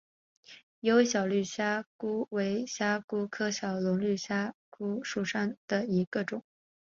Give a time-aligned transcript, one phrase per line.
[0.81, 6.43] 疣尾小绿虾蛄为虾蛄科小绿虾蛄属下的一个种。